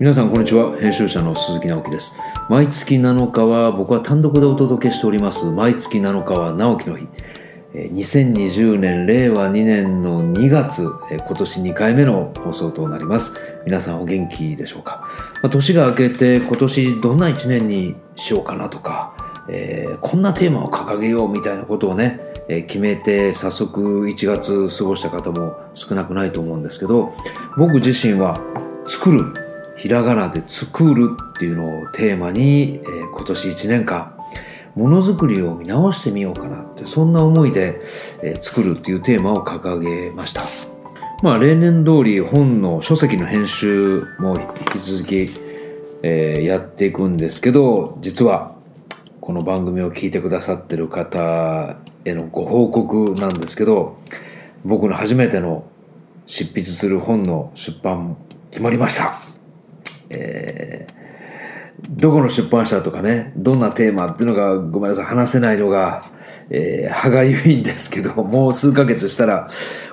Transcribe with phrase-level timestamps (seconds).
[0.00, 0.78] 皆さんこんにちは。
[0.78, 2.14] 編集者の鈴木直樹です。
[2.48, 5.44] 毎月7日は僕は単独でお届けしております。
[5.50, 7.06] 毎月7日は直樹の日。
[7.74, 13.34] 2020年令和2年の2月今年2回目の放送となります。
[13.66, 15.06] 皆さんお元気でしょうか、
[15.50, 19.12] 年が明けて今年どんな1年にしようかなとか、
[19.50, 27.12] えー、こんなテーマを掲げようみたいなことをね、えー、決めて早速1月過ごした方も少なくないと思うんですけど
[27.58, 28.40] 僕自身は
[28.86, 29.49] 作る
[29.80, 34.14] ひらがなで作るっていうのをテーマに、えー、今年1年間
[34.74, 37.80] ものづくりを見直してみようかなってそんな思いで、
[38.22, 40.42] えー、作るっていうテーマを掲げました。
[41.22, 44.38] まあ例年通り本の書籍の編集も
[44.74, 45.30] 引き続き、
[46.02, 48.54] えー、やっていくんですけど実は
[49.22, 53.98] この番組を聞いてくださってる方へのご報告なんですけど
[54.64, 55.64] 僕の初めての
[56.26, 58.18] 執筆する本の出版
[58.50, 59.29] 決まりました。
[60.10, 66.02] えー、どこの出版社とかね、どんなテーマっていうのがごめんなさい、話せないのが、
[66.50, 69.48] えー、歯がゆいんですけど、もう数ヶ月したら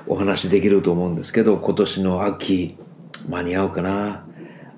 [0.08, 2.78] お話できると思うんですけど、今年の秋、
[3.30, 4.26] 間に合うかな。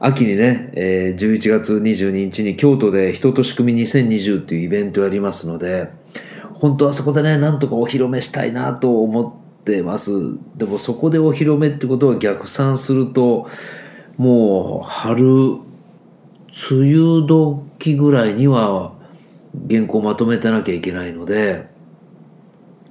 [0.02, 5.90] 秋にね、えー、11月22日に京都で人と仕組み2020っていうイベントやりますので、
[6.54, 9.22] 本当はそこでね、なんとかお披露目したいなと思
[9.62, 10.12] ってます。
[10.56, 13.48] でもそこでお披露目ってことは逆算すると、
[14.20, 15.62] もう春梅
[16.94, 18.92] 雨時ぐらいには
[19.70, 21.70] 原稿まとめてなきゃいけないので、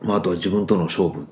[0.01, 1.27] まあ、あとは自分との勝負。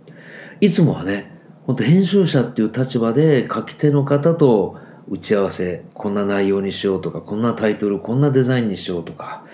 [0.61, 1.33] いつもはね
[1.67, 4.77] 本当編集者っていう立場で書き手の方と
[5.09, 9.47] 打ち合わせこんな内容にしようとかこんなタイトルこんなデザインにしようとか、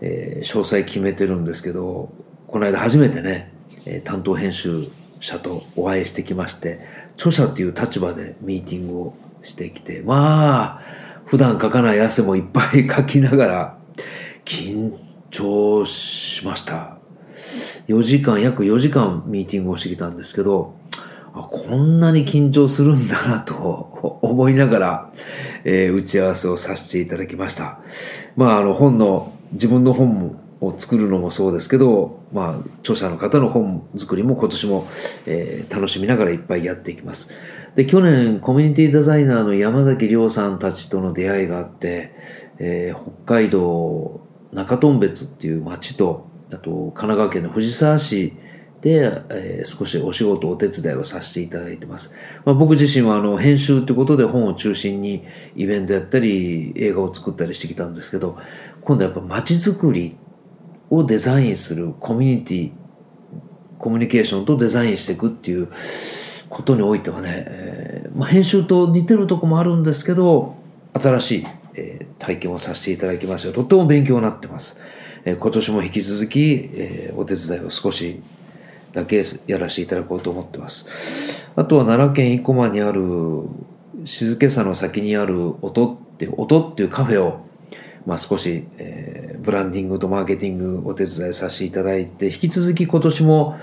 [0.00, 2.12] えー、詳細決めてるんですけど
[2.46, 3.52] この間初めてね、
[3.84, 4.86] えー、担当編集
[5.18, 6.78] 者とお会いしてきまして
[7.16, 9.14] 著者っていう立場でミーティングを
[9.48, 10.82] してきて、まあ、
[11.24, 13.78] 普段書かない汗もいっぱい書きながら、
[14.44, 14.96] 緊
[15.30, 16.98] 張しました。
[17.88, 20.74] 4時間、約4時間ミーティングをしてきたんですけど、
[21.32, 25.12] こんなに緊張するんだなと思いながら、
[25.64, 27.80] えー、打ち合わせをさせていただきました。
[28.36, 34.88] まあ、あの本の、自分の本を作るのもそうですけど、まあ、著者の方の本作りも今年も、
[35.26, 37.30] えー、楽しみながらいっぱいやっていきます。
[37.74, 42.14] で、去年、コミュニティデザイナーの山崎亮さんたちとの出会いがあって、
[42.58, 44.20] えー、北海道
[44.52, 48.32] 中頓別っていう町と、あと、神奈川県の藤沢市
[48.80, 52.14] で、えー、少しお仕事、お手伝いをさせていただいてます。
[52.44, 55.24] まあ、僕自身はあの編集ってことで本を中心に
[55.56, 58.38] イベントやったり映画を作ったりしてきたんですけど、
[58.82, 60.16] 今度やっぱ街づくり
[60.90, 62.70] をデザインするコミュニティ、
[63.78, 65.68] コミュニケーションとデザインしていくっていう
[66.48, 70.56] ことにおいてはね、えー、まあ、編集と似てるとこもあるんですけど、
[70.94, 74.80] 新しい、えー、体験をさせていただきましてとっても勉強になってます。
[75.24, 78.20] えー、今年も引き続き、えお手伝いを少し
[78.92, 81.50] だけやらせていただこうと思ってます。
[81.56, 83.02] あとは奈良県生駒にある
[84.04, 87.48] 静けさの先にある音っていう、音っていうカフェを
[88.08, 93.58] まあ、少し、えー、ブランディングとマーケティングお手伝いさせていただいて、引き続き今年も、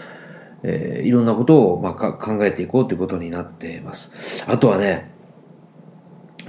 [0.68, 4.44] えー、いろんなことを、まあ、考えていこうということになっています。
[4.48, 5.12] あとはね、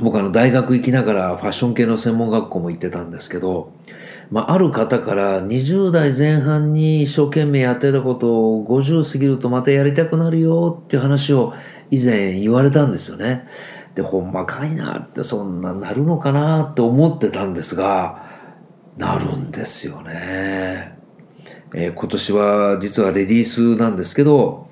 [0.00, 3.72] 僕あの大学行きながらファッション系の専門学校も行ってたんですけど、
[4.31, 11.53] まあ、ある方から20代前半に一生懸命やってたことを50過ぎるとまたやりたくなるよっていう話を
[11.91, 13.47] 以前言われたんですよね。
[13.94, 18.25] で、ほんまかいなってそんななるのかなって思ってたんですが、
[18.97, 20.96] なるんですよね。
[21.78, 24.69] えー、今年は実はレディースなんですけど、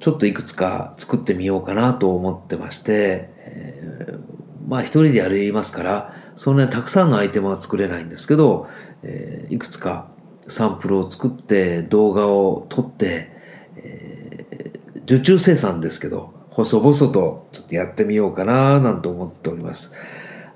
[0.00, 4.18] ちょっといくつか作ってみようかなと思ってまして、えー、
[4.66, 8.66] まあ一人でやりますから、そんなにたくさんのアイテムは作れないんですけど、
[9.02, 10.08] えー、いくつか
[10.46, 13.30] サンプルを作って動画を撮って、
[13.76, 19.92] えー、受注生産ですけど、細々とちょっとやってみようかななんて思っております。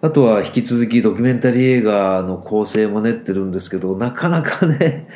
[0.04, 5.06] あとは引き続きドキュメンタリー映画の構成も練ってるんですけど、なかなかね、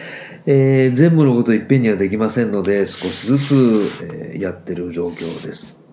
[0.46, 5.84] えー、全部のこといっぺんにはできませんので、少しずつ、えー、やってる状況です。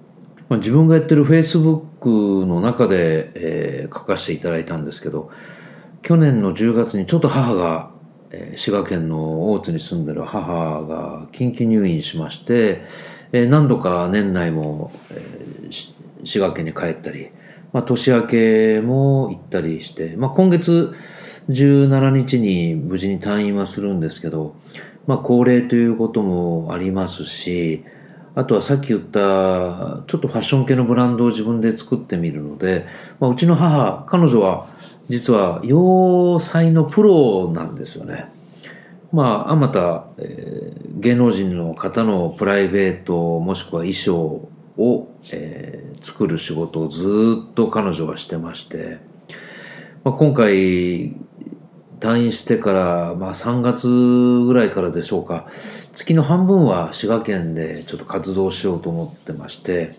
[0.47, 5.31] まあ、自分がやってる Facebook の中で、えー、書かせていただいたんですけど、
[6.03, 7.89] 去年の10月にちょっと母が、
[8.29, 12.83] えー、滋賀県の大津に住んでる母が緊急入院しまして、
[13.31, 15.93] えー、何度か年内も、えー、
[16.23, 17.31] 滋賀県に帰ったり、
[17.73, 20.93] まあ、年明けも行ったりして、まあ、今月
[21.49, 24.55] 17日に無事に退院はするんですけど、
[25.07, 27.83] まあ、高齢ということもありますし、
[28.35, 32.87] あとはさっき言ったちょっとファッション系のブランドを自分で作ってみるので、
[33.19, 34.67] まあ、うちの母彼女は
[35.07, 38.25] 実は洋裁のプロなんですよね。
[39.11, 48.99] まあ、あまた、えー、芸能人の方のプライベートもしくは衣装を、えー、作る仕事をずっと彼女はしてまして、
[50.03, 51.15] まあ、今回
[51.99, 55.47] 退院してから、まあ、3月ぐらいからでしょうか
[55.93, 59.95] 月の半分は滋賀県でちょっと活動しようと思ってまして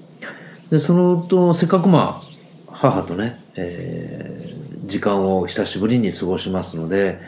[0.70, 7.20] でそのとせっかくまあ母とね、えー、時間を久しぶりに過ごしますので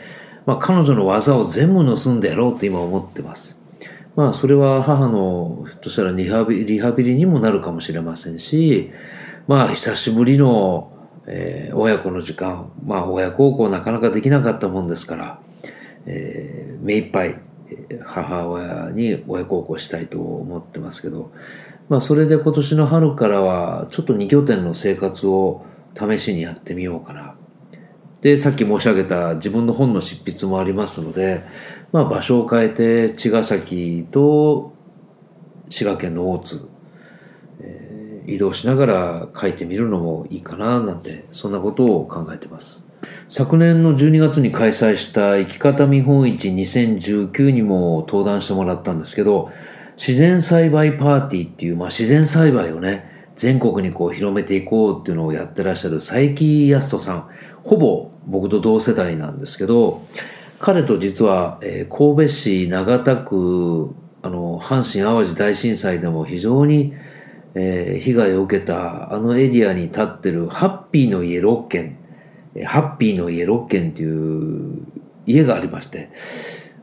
[0.47, 3.56] まあ、彼女の技を全部盗んでやろうって今思ってます。
[4.17, 8.91] まあ、それは母の、ひょっとしたらリハビリハビリにもなるかもしれませんし、
[9.45, 10.91] まあ、久しぶりの、
[11.27, 15.39] えー、親子の時間、まあ、親孝行なかなかできなかったもんですから、
[16.07, 17.39] えー、目いっぱい、
[18.03, 21.31] 母親に親孝行したいと思ってますけど、
[21.87, 25.63] まあ、それで今年の春からは、ちょっと二拠点の生活を
[25.95, 27.35] 試しにやってみようかな。
[28.21, 31.43] で、さっき申し上げた自分の本の執筆もありますので、
[31.91, 34.73] まあ場所を変えて茅ヶ崎と
[35.69, 36.67] 滋賀県の大津、
[37.61, 42.87] えー、移動しながら書いてみるのもいいかななんて、そんなことを考えてます。
[43.29, 49.51] 昨年の12月に開催した生き方見本市2019にも登壇してもらったんですけど、
[49.97, 57.29] 自然栽培パーティーっていう、まあ自然栽培をね、全国にこう広めていこうっていうのをやってらっしゃる佐伯康人さん。
[57.63, 60.05] ほぼ僕と同世代なんですけど、
[60.59, 63.93] 彼と実は、えー、神戸市長田区、
[64.23, 66.93] あの、阪神淡路大震災でも非常に、
[67.53, 71.97] えー、被害を受けたあのエリアに立ってるハッピーの家6軒、
[72.65, 74.85] ハッピーの家6軒っていう
[75.25, 76.09] 家がありまして、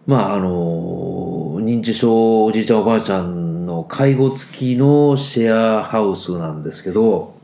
[0.07, 7.35] まああの、認知症おじいちゃんおばあちゃんの介護付きのシェアハウスなんですけど、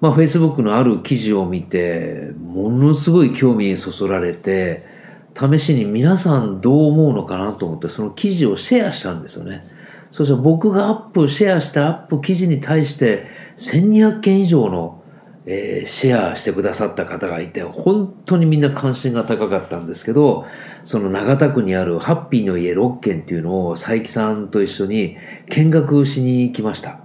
[0.00, 4.95] まあ、Facebook のある記事を見て、ものすごい興味そそられて、
[5.36, 9.68] 試しに皆さんどう思うのかなと思って、その記事をシェアしたんですよね。
[10.10, 13.26] そしたら僕がアップ、シェアしたアップ記事に対して、
[13.58, 15.02] 1200件以上の、
[15.44, 20.46] えー、シェアしてくださった方がいて、本当にみんな関心が高かったんですけど、
[20.84, 25.18] その長田区にあるハッピーの家6軒っていうのを佐伯さんと一緒に
[25.50, 27.00] 見学しに行きました。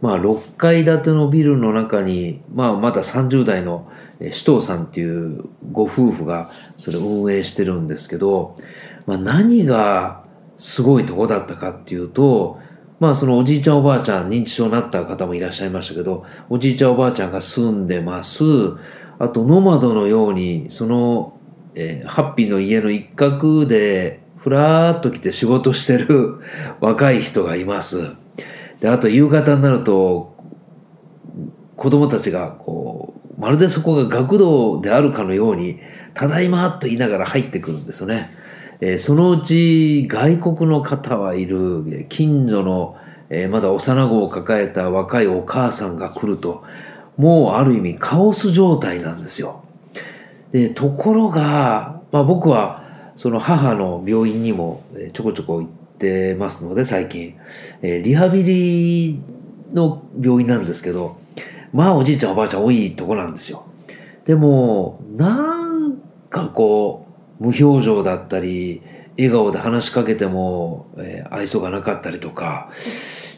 [0.00, 3.88] まあ、6階建てのビルの中に、まあ、まだ30代の
[4.30, 8.56] 首藤さんっていうご夫婦がそれ運営してるんですけど、
[9.06, 10.24] まあ、何が
[10.56, 12.60] すごいとこだったかっていうと、
[13.00, 18.44] まあそのおじいちゃんおばあちゃん認知症になった方もいらっしゃいましたけど、おじいちゃんおばあちゃんが住んでます。
[19.18, 21.36] あとノマドのように、その、
[21.74, 26.40] えー、ハッピーの家の一角でふらーっと来て仕事してる
[26.80, 28.10] 若い人がいます。
[28.80, 30.34] で、あと夕方になると、
[31.76, 35.80] 子供たちがこう、まるでそこが学童であるかのように、
[36.14, 38.30] ただいまと言いながら入ってくるんですよね。
[38.80, 42.96] えー、そのうち外国の方はいる、近所の、
[43.30, 46.62] えー、まだ幼子を抱えた若いお母さんが来ると、
[47.16, 49.64] もうある意味カオス状態なんですよ。
[50.52, 52.84] で、ところが、まあ僕は
[53.16, 57.34] その母の病院にもちょこちょこ行って、ますので、最近。
[57.80, 59.20] えー、リハビリ
[59.72, 61.21] の病院なんですけど、
[61.72, 63.64] まあおじいちゃんおばあちゃん多いとこなんですよ。
[64.24, 65.98] でも、なん
[66.30, 67.06] かこ
[67.40, 68.82] う、無表情だったり、
[69.16, 72.70] 笑顔で話しかけても、えー、愛想がなかったりとか、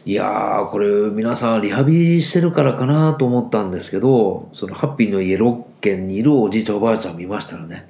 [0.05, 7.87] いやー、これ皆さんリハビリしてるからかなと思ったんですけど、そのハッピーの家6軒にいるおじいちゃんおばあちゃん見ましたらね、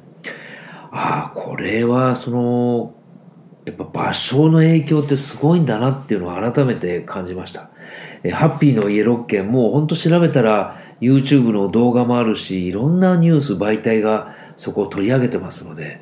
[0.92, 2.94] ああ、これはその
[3.66, 7.70] やっぱ場所の影響ってすごいんだなっていうのを改めて感じました。
[8.24, 16.00] えハッピーの家6軒もうほんと調べたら YouTube の動画もあるし、いろんなニュース媒体がそこを取り上げてますので、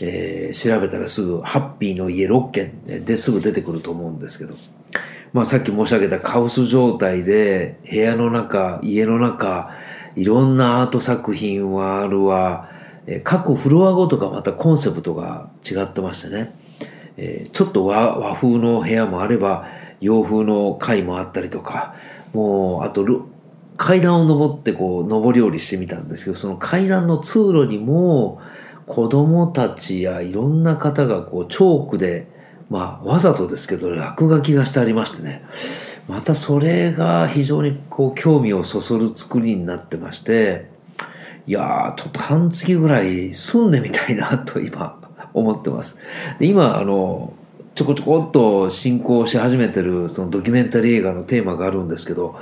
[0.00, 4.54] えー、調べたらすぐハッピーの家6軒ですぐ出てくると思うんですけど、
[5.32, 9.70] まあさっき申し上げたカオス状態で部屋の中、家の中、
[10.16, 12.68] いろんなアート作品はあるわ、
[13.24, 16.54] 各フロアごとがまたコンセプトが違ってましてね。
[17.16, 19.66] えー、ちょっと和風の部屋もあれば
[20.02, 21.94] 洋風の階もあったりとか
[22.34, 23.04] もうあと
[23.76, 28.40] 階段を登ってこう上り下りしてみたんですけどその階段の通路にも
[28.86, 32.26] 子供たちやいろんな方がこうチョークで
[32.68, 35.44] まあわざとですけど落書きがしてありましてね
[36.08, 40.70] またそれが非常にこう興味をそそる作りになってまして
[41.46, 45.02] いやーちょっと半月ぐらい住んでみたいなと今
[45.34, 46.00] 思ってます。
[46.38, 47.32] で今、あの、
[47.74, 52.38] ちょこちょこっと進行し始めてるそのドキュメンタリー映画のテーマがあるんですけど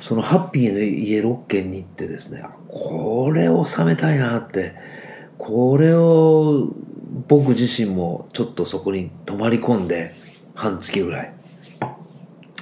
[0.00, 4.76] そのハッピーの家6軒に行ってですねこれを収めたいなって
[5.36, 6.68] これを
[7.26, 10.14] 僕自身もちょっとそこに泊まり込んで
[10.54, 11.34] 半月ぐらい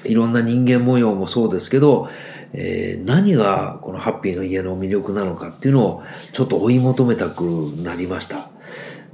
[0.05, 2.09] いろんな人間模様もそうですけど、
[2.53, 7.43] えー、何がこのハッピーの家の魅力なのかっていうのをちょっと追い求めたく
[7.83, 8.49] なりました。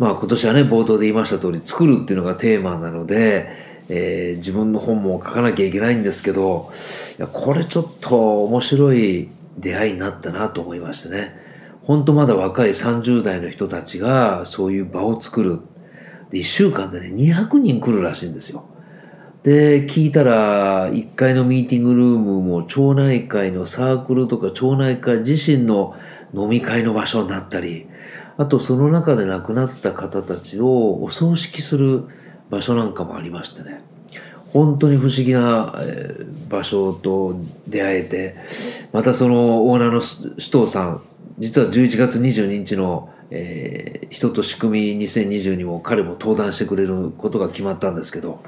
[0.03, 3.47] まあ今年はね、冒頭で言いました通り、作るっていうのがテーマなので、
[3.89, 6.73] えー、自分の本も書かなきゃいけないんですけど、
[7.21, 9.29] いやこれちょっと面白い
[9.59, 11.39] 出会いになったなと思いましてね。
[11.85, 15.61] 本当まだ若い30代の人たちがそういう場を作る。
[16.31, 18.65] で、1週間でね、200人来るらしいんですよ。
[19.45, 25.95] で、聞いたら、1階のミーティングルームも町内会のサークルとか町内会自身の
[26.35, 27.87] 飲み会の場所になったり、
[28.37, 32.05] あとその中で亡くなった方たちをお葬式する
[32.51, 33.79] 場所なんかもありましてね。
[34.53, 35.75] 本当に不思議な
[36.51, 38.37] 場所と出会えて、
[38.93, 41.03] またそのオーナーの首藤さん、
[41.39, 48.43] 実は11月22日の、えー、人と仕組み2020にも彼も登壇してくれることが決まったんですけど、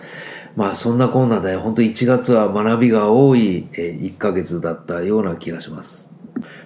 [0.57, 6.15] まあそんなこんなで本当1月は学びが多い1ヶ月だったような気がします。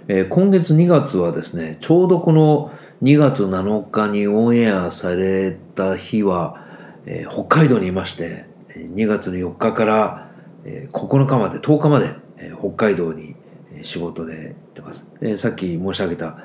[0.09, 6.65] えー、今月2月はですね、ちょうどこの2月7日にオンエアされた日は、
[7.07, 10.31] えー、北海道にいまして、2月の4日から、
[10.65, 13.37] えー、9日まで、10日まで、えー、北海道に
[13.83, 15.37] 仕事で行ってます、えー。
[15.37, 16.39] さっき申し上げた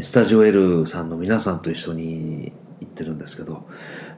[0.00, 3.66] スタジオ L さんの皆さんと一緒に行ってるんですけど、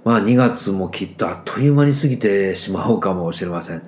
[0.05, 3.83] まあ2月もきっとあっという間に過ぎてしまうかもしれません。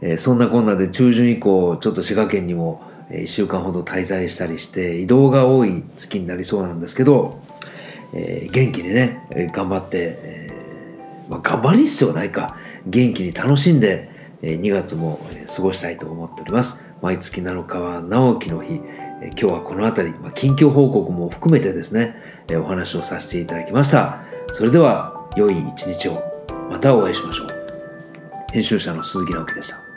[0.00, 2.82] えー、そんなこんなで中旬以降、ちょっと滋賀県にも
[3.12, 7.40] 1週間ほど滞在したりして移動が多い月になりそうなんですけど、
[8.14, 12.56] えー、元気にね頑張って、えー、まあ、頑張る必要ないか。
[12.86, 14.10] 元気に楽しんで
[14.42, 15.20] 2月も
[15.54, 16.84] 過ごしたいと思っております。
[17.00, 18.74] 毎月7日は直樹の日。
[18.74, 22.16] 今日はこの辺り、まあ、近況報告も含めてですね
[22.50, 24.22] お話をさせていただきました。
[24.52, 26.22] それでは良い一日を。
[26.70, 27.48] またお会いしましょう。
[28.52, 29.91] 編集者の鈴木直樹でした。